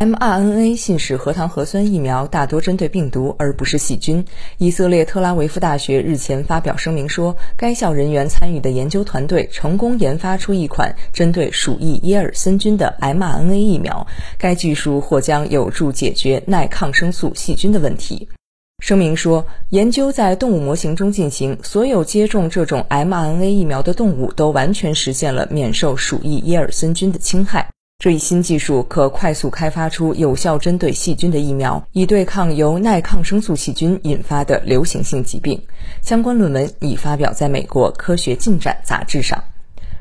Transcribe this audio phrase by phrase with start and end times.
[0.00, 4.24] mRNA 信使核糖核酸疫苗大多针对病毒而不是细菌。
[4.56, 14.06] 以色列特拉维夫大学日前发表声明说，该校人员参与的研究团队成功研发出一款针对鼠疫耶尔森菌的 mRNA 疫苗，
[14.38, 18.26] 该技术或将有助解决耐抗生素细菌的问题。
[18.82, 27.68] 声明说，研究在动物模型中进行，所有接种这种 mRNA 疫苗的动物都完全实现了免受鼠疫耶尔森菌的侵害。
[28.00, 35.60] 这一新技术可快速开发出有效针对细菌的疫苗，以对抗由耐抗生素细菌引发的流行性疾病。
[36.00, 39.44] 相关论文已发表在美国《科学进展》杂志上。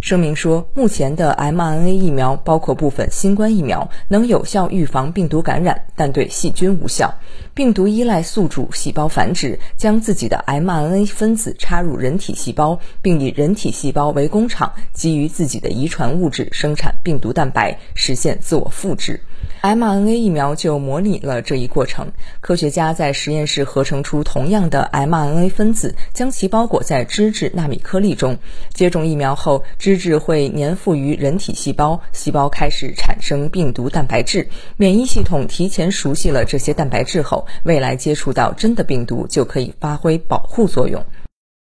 [0.00, 7.14] 声明说，目前的 mRNA 疫苗包括部分新冠疫苗，能有效预防病毒感染，但对细菌无效。
[7.54, 19.20] 病毒依赖宿主细胞繁殖，将自己的 mRNA 分子插入人体细胞，并以人体细胞为工厂，基于自己的遗传物质生产病毒蛋白，实现自我复制。
[19.62, 22.12] mRNA 疫苗就模拟了这一过程。
[22.40, 28.38] 科学家在实验室合成出同样的 mRNA 分子，将其包裹在脂质纳米颗粒中。
[28.74, 34.48] 接种疫苗后，脂质会粘附于人体细胞，细胞开始产生病毒蛋白质。
[34.76, 41.00] 免疫系统提前熟悉了这些蛋白质后，未来接触到真的病毒就可以发挥保护作用。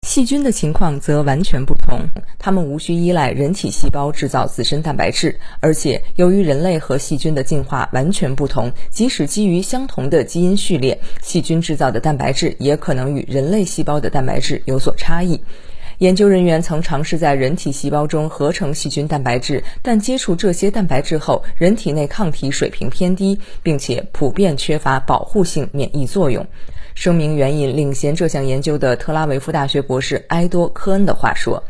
[0.07, 1.99] 细菌的情况则完全不同，
[2.39, 15.41] 它们无需依赖人体细胞制造自身蛋白质，而且由于人类和细菌的进化完全不同，即使基于相同的基因序列，细菌制造的蛋白质也可能与人类细胞的蛋白质有所差异。
[15.99, 26.47] 研究人员曾尝试在人体细胞中合成细菌蛋白质，但接触这些蛋白质后，人体内抗体水平偏低，并且普遍缺乏保护性免疫作用。
[26.95, 31.63] 声明援引领衔这项研究的特拉维夫大学博士埃多·科恩的话说：“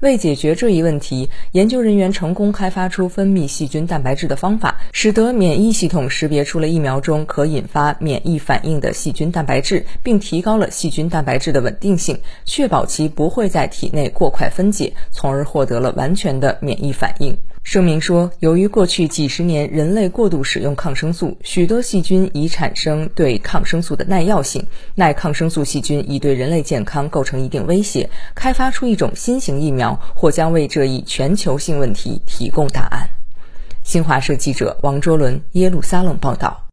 [0.00, 24.66] 为解决这一问题，研究人员成功开发出分泌细菌蛋白质的方法，使得免疫系统识别出了疫苗中可引发免疫反应的细菌蛋白质，并提高了细菌蛋白质的稳定性，确保其不会在体内过快分解，从而获得了完全的免疫反应。”声明说，由于过去几十年人类过度使用抗生素，许多细菌已产生对抗生素的耐药性，
[24.96, 28.10] 耐抗生素细菌已对人类健康构成一定威胁。
[28.34, 33.08] 开发出一种新型疫苗，或将为这一全球性问题提供答案。
[33.84, 36.69] 新华社记者王卓伦耶路撒冷报道。